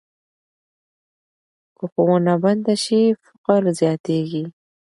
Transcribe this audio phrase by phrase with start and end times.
[1.77, 4.43] که ښوونه بنده سي، فقر زیاتېږي.